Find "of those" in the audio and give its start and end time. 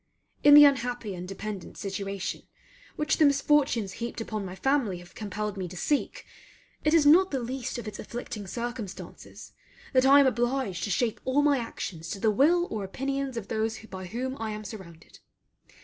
13.37-13.77